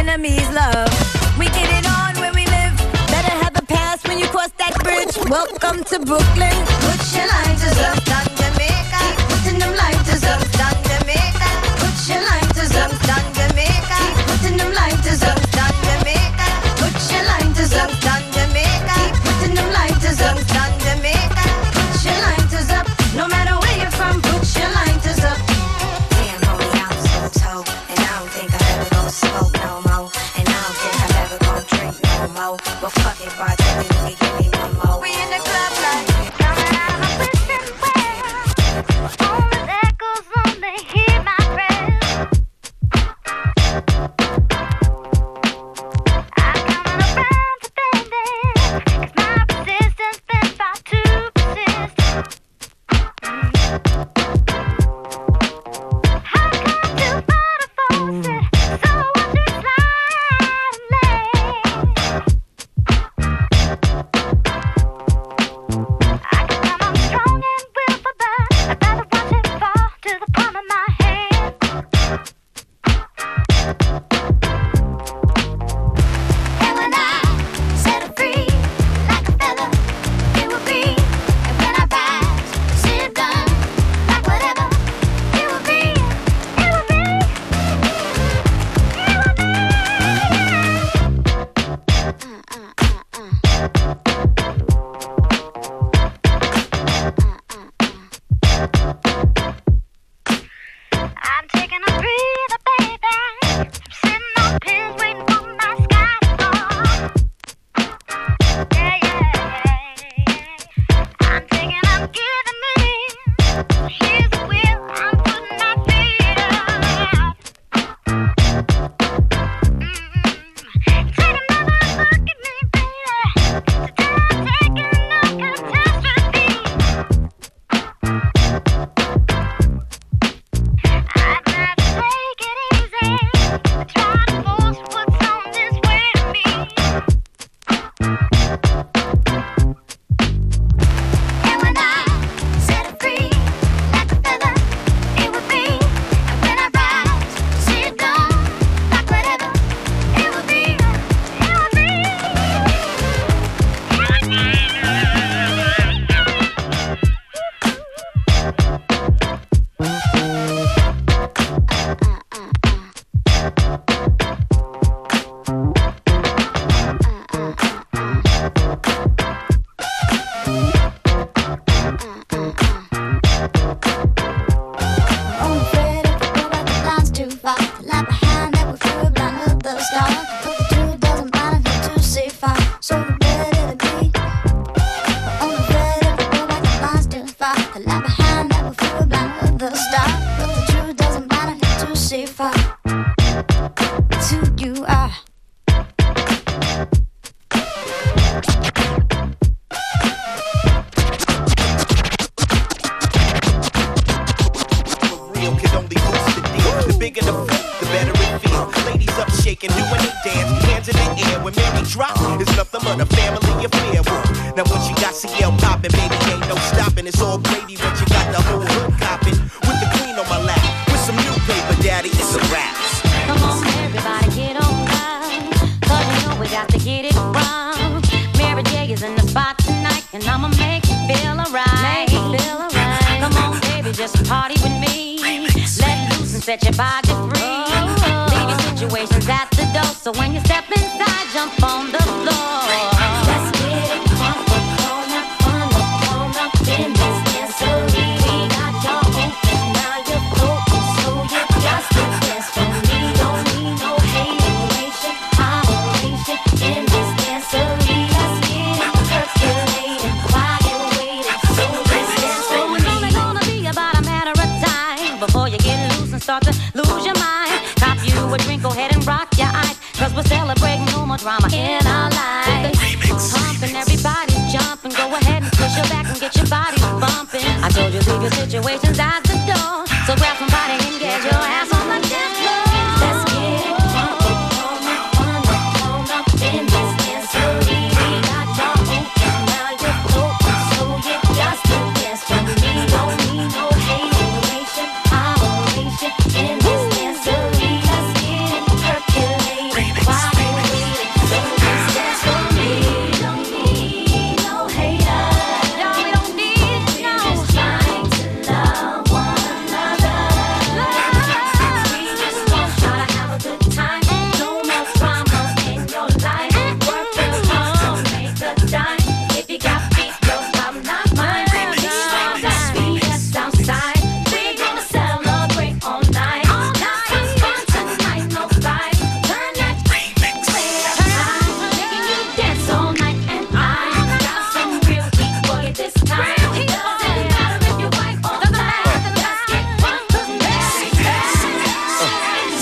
enemies 0.09 0.49
love. 0.51 0.89
We 1.37 1.45
get 1.45 1.69
it 1.77 1.85
on 1.87 2.15
we 2.33 2.45
live. 2.45 2.75
Better 3.13 3.35
have 3.43 3.55
a 3.55 3.61
pass 3.61 4.03
when 4.07 4.17
you 4.17 4.25
cross 4.27 4.51
that 4.57 4.73
bridge. 4.83 5.15
Welcome 5.29 5.83
to 5.85 5.99
Brooklyn. 5.99 6.57
Put 6.85 7.01
your 7.15 7.27
lighters 7.27 7.77
up, 7.89 8.03
down 8.05 8.25
Jamaica. 8.39 8.49
Keep 8.73 8.88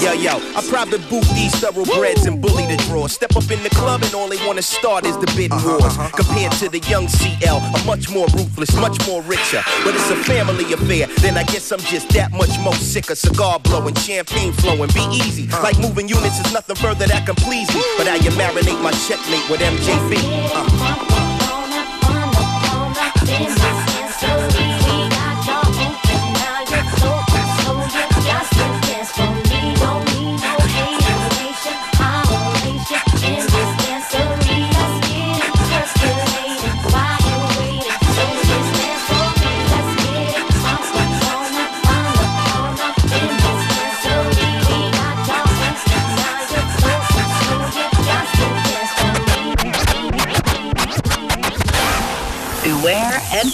Yo, 0.02 0.14
yo, 0.14 0.38
I 0.56 0.62
probably 0.70 1.00
boot 1.10 1.26
these 1.34 1.54
thoroughbreds 1.56 2.28
and 2.28 2.40
bully 2.40 2.66
the 2.68 2.78
draw. 2.88 3.08
Step 3.08 3.36
up 3.36 3.50
in 3.50 3.62
the 3.64 3.70
club 3.70 4.04
and 4.04 4.14
all 4.14 4.30
they 4.30 4.38
wanna 4.46 4.62
start 4.62 5.06
is 5.06 5.18
the 5.18 5.26
bidding 5.36 5.54
uh-huh, 5.54 5.78
wars. 5.80 5.98
Uh-huh, 5.98 6.04
uh-huh, 6.04 6.18
Compared 6.18 6.52
to 6.54 6.70
the 6.70 6.80
young 6.88 7.08
CL, 7.08 7.58
I'm 7.58 7.86
much 7.86 8.10
more 8.10 8.28
ruthless, 8.38 8.76
much 8.76 8.96
more 9.08 9.24
richer. 9.24 9.62
But 9.84 9.96
it's 9.96 10.10
a 10.12 10.16
family 10.24 10.72
affair, 10.72 11.08
then 11.22 11.36
I 11.36 11.44
guess 11.44 11.72
I'm 11.72 11.80
just 11.80 12.10
that 12.10 12.32
much 12.32 12.54
more 12.60 12.76
sick 12.76 13.10
of 13.10 13.18
Cigar 13.18 13.60
blowing, 13.60 13.96
champagne 13.96 14.54
flowing, 14.54 14.92
be 14.94 15.04
easy. 15.12 15.50
Uh. 15.52 15.64
Like 15.64 15.80
moving 15.80 16.08
units 16.08 16.40
is 16.46 16.54
nothing 16.54 16.76
further 16.76 17.08
that 17.08 17.26
can 17.26 17.36
please 17.36 17.68
me. 17.74 17.82
But 17.98 18.08
I 18.08 18.16
you 18.16 18.30
marinate 18.32 18.82
my 18.84 18.92
checkmate 19.10 19.50
with 19.50 19.62
MJB. 19.62 20.22
Uh. 20.54 21.17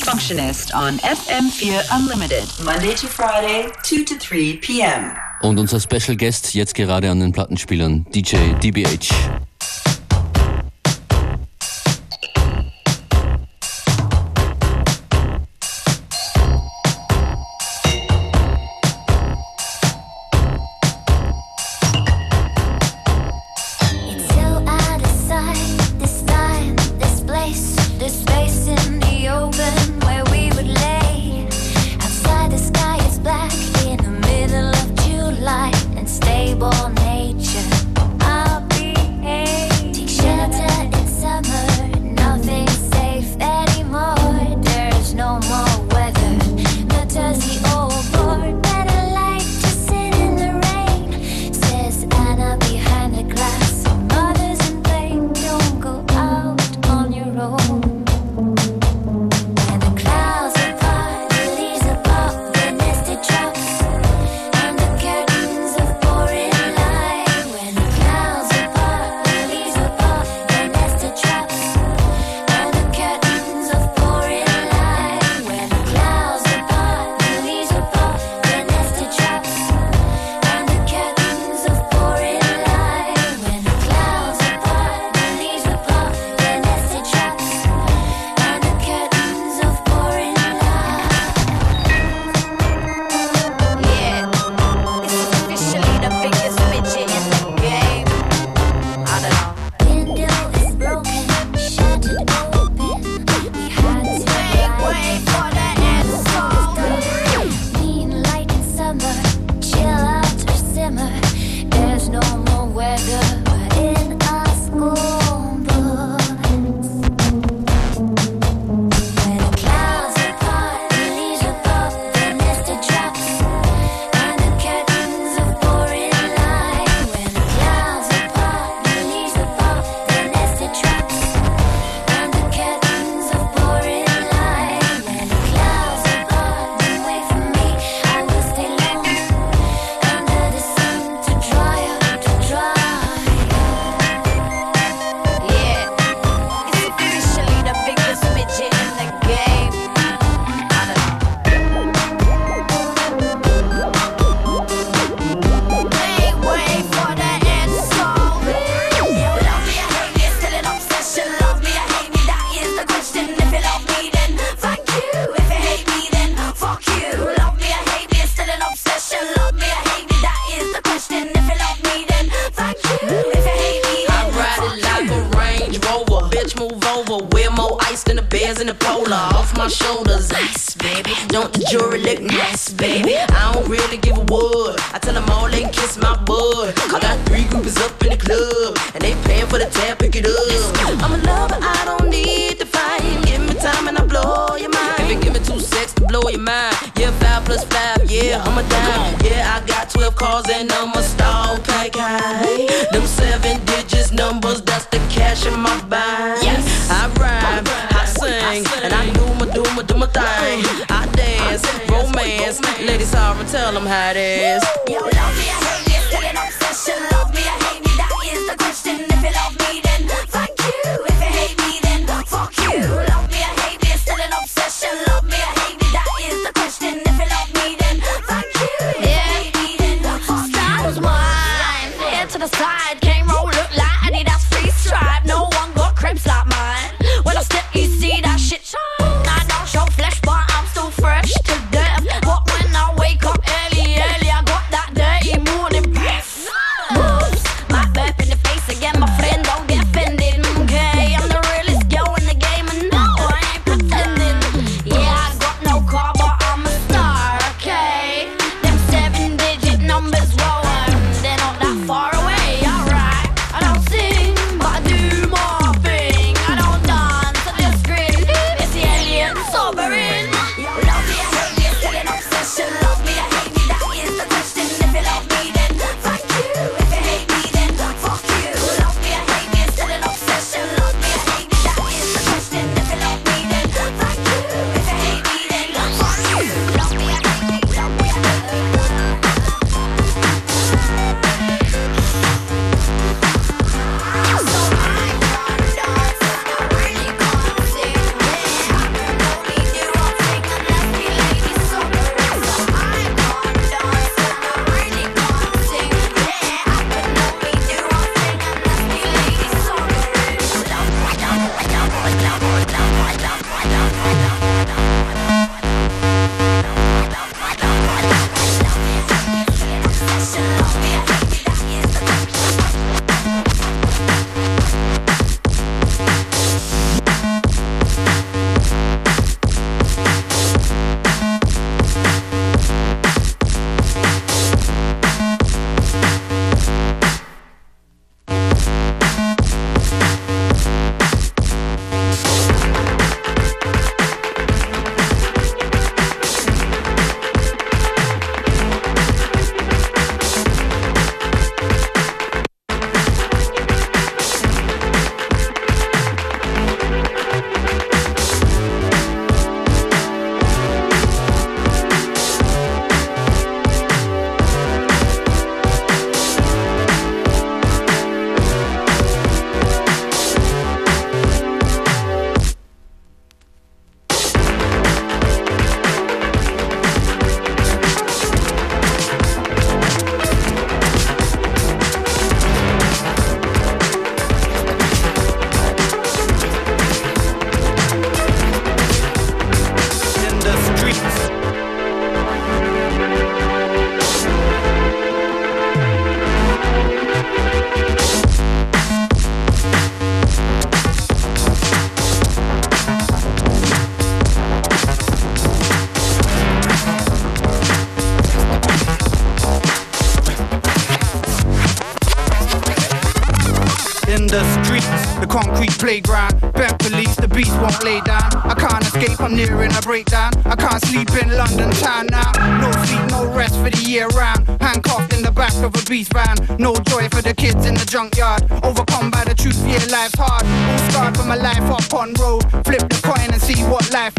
Functionist 0.06 0.74
on 0.76 1.00
FM4 1.00 1.82
Unlimited, 1.98 2.44
Monday 2.66 2.94
to 2.94 3.08
Friday, 3.08 3.72
2 3.84 4.04
to 4.04 4.16
3 4.20 4.58
p.m. 4.62 5.12
Und 5.42 5.58
unser 5.58 5.80
Special 5.80 6.18
Guest 6.18 6.54
jetzt 6.54 6.76
gerade 6.76 7.10
an 7.10 7.22
den 7.22 7.32
Plattenspielern, 7.32 8.06
DJ 8.14 8.36
DBH. 8.62 9.14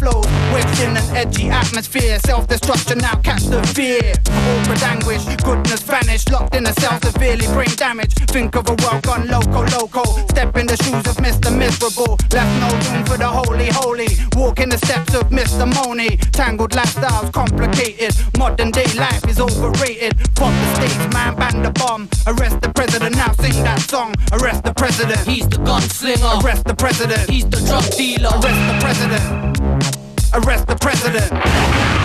flows, 0.00 0.26
wakes 0.52 0.80
in 0.80 0.96
an 0.96 1.16
edgy 1.16 1.50
atmosphere. 1.50 2.18
Self 2.20 2.46
destruction 2.48 2.98
now, 2.98 3.16
catch 3.22 3.44
the 3.44 3.62
fear. 3.74 4.12
Awkward 4.26 4.82
anguish, 4.82 5.24
goodness 5.42 5.82
vanished, 5.82 6.30
locked 6.30 6.54
in 6.54 6.66
a 6.66 6.72
cell, 6.80 6.98
severely 7.00 7.46
brain 7.48 7.74
damage. 7.76 8.14
Think 8.34 8.56
of 8.56 8.68
a 8.68 8.76
world 8.82 9.02
gone 9.02 9.26
loco, 9.28 9.62
loco. 9.76 10.04
Step 10.28 10.56
in 10.56 10.66
the 10.66 10.76
shoes 10.82 11.06
of 11.06 11.16
Mr. 11.16 11.50
Miserable, 11.56 12.16
left 12.32 12.52
no 12.60 12.68
room 12.90 13.04
for 13.06 13.16
the 13.16 13.28
holy, 13.28 13.68
holy. 13.70 14.08
Walk 14.36 14.60
in 14.60 14.68
the 14.68 14.78
steps 14.78 15.14
of 15.14 15.30
Mr. 15.30 15.66
Money. 15.86 16.16
Tangled 16.32 16.72
lifestyles, 16.72 17.32
complicated. 17.32 18.14
Modern 18.38 18.70
day 18.70 18.86
life 18.94 19.26
is 19.28 19.40
overrated. 19.40 20.16
Pop 20.34 20.52
the 20.52 20.74
stage, 20.74 21.12
man, 21.12 21.34
ban 21.36 21.62
the 21.62 21.70
bomb. 21.70 22.08
Arrest 22.26 22.60
the 22.60 22.70
president, 22.70 23.16
now 23.16 23.32
sing 23.32 23.62
that 23.64 23.80
song. 23.80 24.14
Arrest 24.32 24.64
the 24.64 24.74
president, 24.74 25.20
he's 25.26 25.48
the 25.48 25.56
gunslinger. 25.56 26.42
Arrest 26.42 26.64
the 26.64 26.74
president, 26.74 27.30
he's 27.30 27.44
the 27.48 27.60
drug 27.66 27.84
dealer. 27.96 28.30
Arrest 28.30 28.62
the 28.70 28.78
president 28.80 29.83
arrest 30.34 30.66
the 30.66 30.76
president. 30.76 32.03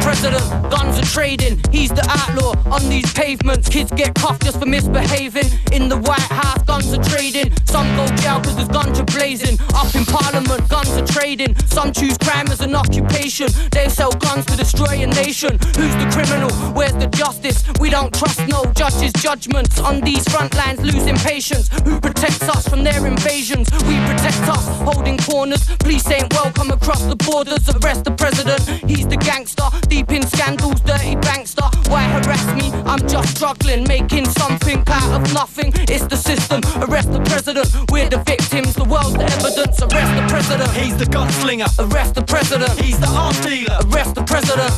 president, 0.00 0.42
guns 0.70 0.98
are 0.98 1.04
trading. 1.04 1.60
He's 1.70 1.90
the 1.90 2.04
outlaw 2.08 2.54
on 2.70 2.88
these 2.88 3.12
pavements. 3.12 3.68
Kids 3.68 3.90
get 3.92 4.14
cuffed 4.14 4.42
just 4.44 4.58
for 4.58 4.66
misbehaving. 4.66 5.46
In 5.72 5.88
the 5.88 5.96
White 5.96 6.30
House, 6.40 6.62
guns 6.64 6.92
are 6.92 7.04
trading. 7.04 7.52
Some 7.64 7.86
go 7.96 8.06
jail 8.16 8.40
cause 8.40 8.56
there's 8.56 8.68
guns 8.68 8.98
are 8.98 9.04
blazing. 9.04 9.58
Up 9.74 9.94
in 9.94 10.04
Parliament, 10.04 10.68
guns 10.68 10.90
are 10.90 11.06
trading. 11.06 11.56
Some 11.66 11.92
choose 11.92 12.16
crime 12.18 12.48
as 12.48 12.60
an 12.60 12.74
occupation. 12.74 13.48
They 13.70 13.88
sell 13.88 14.12
guns 14.12 14.46
to 14.46 14.56
destroy 14.56 15.02
a 15.02 15.06
nation. 15.06 15.58
Who's 15.76 15.94
the 16.00 16.08
criminal? 16.12 16.50
Where's 16.72 16.94
the 16.94 17.08
justice? 17.08 17.64
We 17.78 17.90
don't 17.90 18.12
trust 18.14 18.40
no 18.48 18.64
judges' 18.74 19.12
judgments. 19.14 19.78
On 19.80 20.00
these 20.00 20.26
front 20.28 20.54
lines, 20.54 20.80
losing 20.80 21.16
patience. 21.16 21.68
Who 21.84 22.00
protects 22.00 22.42
us 22.48 22.68
from 22.68 22.84
their 22.84 23.06
invasions? 23.06 23.70
We 23.88 23.96
protect 24.06 24.42
us, 24.48 24.64
holding 24.80 25.18
corners. 25.18 25.64
Police 25.78 26.10
ain't 26.10 26.32
welcome 26.32 26.70
across 26.70 27.02
the 27.02 27.16
borders. 27.16 27.68
Arrest 27.68 28.04
the 28.04 28.12
president, 28.12 28.62
he's 28.88 29.06
the 29.06 29.16
gangster. 29.16 29.64
Deep 29.90 30.12
in 30.12 30.24
scandals, 30.24 30.80
dirty 30.82 31.16
bankster. 31.16 31.68
Why 31.90 32.04
harass 32.04 32.46
me? 32.54 32.70
I'm 32.86 33.00
just 33.08 33.36
struggling, 33.36 33.82
making 33.88 34.26
something 34.26 34.84
out 34.86 35.20
of 35.20 35.34
nothing. 35.34 35.72
It's 35.88 36.06
the 36.06 36.16
system. 36.16 36.60
Arrest 36.84 37.10
the 37.10 37.20
president. 37.20 37.66
We're 37.90 38.08
the 38.08 38.18
victims. 38.18 38.74
The 38.74 38.84
world's 38.84 39.14
the 39.14 39.24
evidence. 39.24 39.82
Arrest 39.82 40.12
the 40.14 40.26
president. 40.28 40.70
He's 40.70 40.96
the 40.96 41.06
gunslinger. 41.06 41.68
Arrest 41.84 42.14
the 42.14 42.22
president. 42.22 42.70
He's 42.80 43.00
the 43.00 43.08
arms 43.08 43.40
dealer. 43.40 43.78
Arrest 43.86 44.14
the 44.14 44.22
president. 44.22 44.72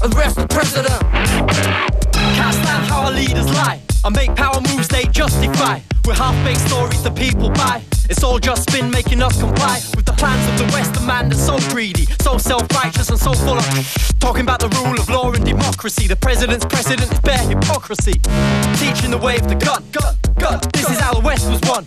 Arrest 0.00 0.36
the 0.36 0.46
president. 0.48 1.00
Can't 2.12 2.54
stand 2.54 2.86
how 2.86 3.04
our 3.04 3.12
leaders 3.12 3.46
lie. 3.52 3.87
I 4.08 4.10
make 4.10 4.34
power 4.36 4.58
moves 4.62 4.88
they 4.88 5.04
justify. 5.04 5.80
With 6.06 6.16
half-baked 6.16 6.60
stories 6.60 7.02
the 7.02 7.10
people 7.10 7.50
buy. 7.50 7.82
It's 8.08 8.24
all 8.24 8.38
just 8.38 8.62
spin 8.62 8.90
making 8.90 9.22
us 9.22 9.38
comply 9.38 9.82
with 9.94 10.06
the 10.06 10.14
plans 10.14 10.48
of 10.48 10.66
the 10.66 10.72
Western 10.72 11.06
man 11.06 11.28
that's 11.28 11.44
so 11.44 11.58
greedy, 11.68 12.06
so 12.22 12.38
self-righteous 12.38 13.10
and 13.10 13.18
so 13.18 13.34
full 13.34 13.58
of 13.58 14.18
talking 14.18 14.40
about 14.40 14.60
the 14.60 14.70
rule 14.80 14.98
of 14.98 15.10
law 15.10 15.30
and 15.32 15.44
democracy. 15.44 16.06
The 16.06 16.16
president's 16.16 16.64
precedent 16.64 17.12
is 17.12 17.20
bare 17.20 17.46
hypocrisy. 17.46 18.14
Teaching 18.80 19.10
the 19.10 19.20
way 19.22 19.36
of 19.36 19.46
the 19.46 19.56
gun, 19.56 19.84
gun, 19.92 20.16
gun. 20.38 20.60
This 20.72 20.88
is 20.88 20.98
how 20.98 21.12
the 21.14 21.20
West 21.20 21.48
was 21.48 21.60
won. 21.68 21.84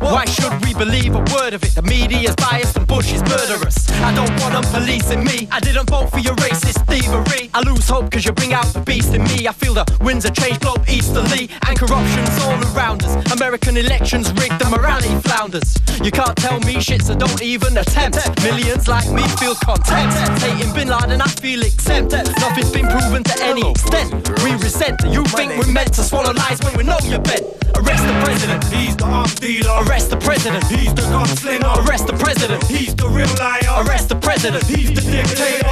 Why 0.00 0.24
should 0.24 0.52
we 0.64 0.74
believe 0.74 1.14
a 1.14 1.24
word 1.34 1.54
of 1.54 1.62
it? 1.62 1.74
The 1.74 1.82
media's 1.82 2.34
biased 2.36 2.76
and 2.76 2.86
Bush 2.86 3.12
is 3.12 3.22
murderous. 3.22 3.88
I 4.02 4.14
don't 4.14 4.30
want 4.40 4.52
them 4.54 4.64
policing 4.74 5.24
me. 5.24 5.48
I 5.50 5.60
didn't 5.60 5.88
vote 5.88 6.10
for 6.10 6.18
your 6.18 6.34
racist 6.36 6.84
thievery. 6.86 7.50
I 7.54 7.60
lose 7.62 7.88
hope 7.88 8.10
cause 8.10 8.24
you 8.24 8.32
bring 8.32 8.52
out 8.52 8.66
the 8.66 8.80
beast 8.80 9.14
in 9.14 9.22
me. 9.24 9.46
I 9.46 9.52
feel 9.52 9.74
the 9.74 9.86
winds 10.00 10.24
of 10.24 10.34
change 10.34 10.60
blow 10.60 10.74
easterly 10.88 11.48
and 11.66 11.78
corruption's 11.78 12.36
all 12.42 12.58
around 12.74 13.04
us. 13.04 13.14
American 13.32 13.76
elections 13.76 14.32
rigged, 14.32 14.58
the 14.58 14.68
morality 14.68 15.14
flounders. 15.20 15.78
You 16.02 16.10
can't 16.10 16.36
tell 16.36 16.58
me 16.60 16.80
shit, 16.80 17.02
so 17.02 17.14
don't 17.14 17.42
even 17.42 17.76
attempt. 17.78 18.18
Millions 18.42 18.88
like 18.88 19.08
me 19.10 19.22
feel 19.38 19.54
content. 19.54 20.12
Hating 20.42 20.72
Bin 20.74 20.88
Laden, 20.88 21.20
I 21.20 21.28
feel 21.28 21.62
exempt. 21.62 22.12
Nothing's 22.12 22.70
been 22.70 22.88
proven 22.88 23.22
to 23.24 23.42
any 23.42 23.70
extent. 23.70 24.10
We 24.42 24.52
resent. 24.52 25.00
You 25.06 25.24
think 25.24 25.56
we're 25.58 25.72
meant 25.72 25.94
to 25.94 26.02
swallow 26.02 26.32
lies 26.32 26.60
when 26.62 26.76
we 26.76 26.84
know 26.84 26.98
you're 27.04 27.20
bent. 27.20 27.44
Arrest 27.92 28.06
the 28.06 28.24
president. 28.24 28.64
He's 28.72 28.96
the 28.96 29.04
arms 29.04 29.34
dealer. 29.34 29.84
Arrest 29.84 30.08
the 30.08 30.16
president. 30.16 30.64
He's 30.64 30.94
the 30.94 31.02
gunslinger. 31.02 31.86
Arrest 31.86 32.06
the 32.06 32.14
president. 32.14 32.64
He's 32.64 32.94
the 32.94 33.06
real 33.06 33.28
liar. 33.36 33.84
Arrest 33.84 34.08
the 34.08 34.14
president. 34.14 34.64
He's 34.64 34.88
the 34.88 35.02
dictator. 35.02 35.68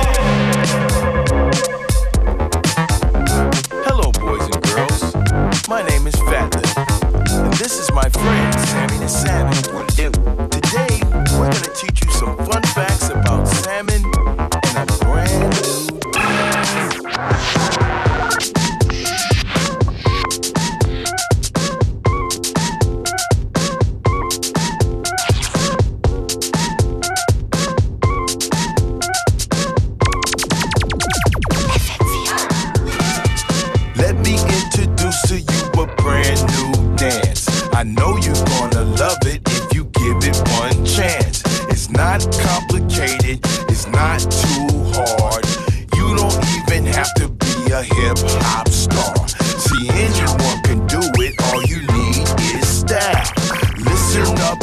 Hello, 3.87 4.13
boys 4.21 4.45
and 4.53 4.63
girls. 4.69 5.67
My 5.67 5.81
name 5.81 6.07
is 6.07 6.15
Fat 6.29 6.55
Lip, 6.55 6.77
and 7.41 7.55
this 7.55 7.79
is 7.79 7.91
my 7.93 8.07
friend 8.11 8.55
Sammy 8.69 8.99
the 8.99 9.09
Salmon. 9.09 9.57
Today, 10.51 11.01
we're 11.39 11.51
gonna 11.51 11.75
teach 11.75 12.05
you 12.05 12.11
some 12.13 12.37
fun 12.45 12.63
facts 12.75 13.09
about 13.09 13.49
salmon 13.49 14.20
know 37.95 38.17
you're 38.17 38.45
gonna 38.47 38.85
love 38.85 39.19
it 39.27 39.41
if 39.47 39.75
you 39.75 39.85
give 39.85 40.19
it 40.23 40.37
one 40.61 40.85
chance. 40.85 41.43
It's 41.69 41.91
not 41.91 42.21
complicated, 42.41 43.41
it's 43.69 43.87
not 43.87 44.21
too 44.21 44.69
hard. 44.95 45.45
You 45.97 46.17
don't 46.17 46.39
even 46.57 46.87
have 46.87 47.13
to 47.15 47.29
be 47.29 47.73
a 47.73 47.83
hip 47.83 48.19
hop 48.47 48.69
star. 48.69 49.29
See, 49.29 49.89
anyone 49.91 50.63
can 50.63 50.87
do 50.87 51.01
it, 51.23 51.35
all 51.45 51.63
you 51.65 51.81
need 51.93 52.27
is 52.55 52.69
style. 52.69 53.33
Listen 53.79 54.39
up, 54.51 54.61